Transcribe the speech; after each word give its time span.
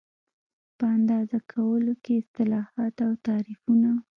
په 0.77 0.85
اندازه 0.97 1.37
کولو 1.51 1.93
کې 2.03 2.13
اصطلاحات 2.21 2.95
او 3.05 3.11
تعریفونه 3.27 3.89